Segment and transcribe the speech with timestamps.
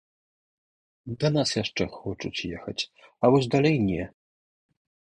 [1.23, 2.87] Да нас яшчэ хочуць ехаць,
[3.25, 4.03] а вось далей не.